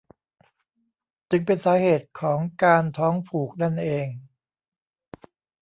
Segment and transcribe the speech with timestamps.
[1.29, 4.07] จึงเป็นสาเหตุของการท้องผูกนั่นเอง